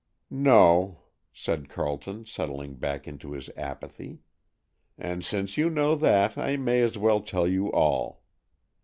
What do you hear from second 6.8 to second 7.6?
as well tell